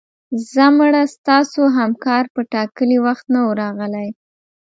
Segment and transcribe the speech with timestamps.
[0.51, 4.07] ځه مړه ستاسو همکار په ټاکلي وخت نه و راغلی